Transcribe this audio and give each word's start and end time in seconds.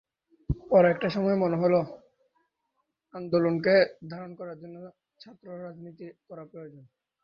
পরে 0.69 0.87
একটা 0.89 1.07
সময়ে 1.09 1.37
মনে 1.43 1.57
হলো, 1.57 1.79
আন্দোলনকে 3.13 3.75
ধারণ 4.09 4.31
করার 4.35 4.57
জন্য 4.59 4.75
ছাত্ররাজনীতি 5.19 6.07
করা 6.27 6.43
প্রয়োজন। 6.45 6.83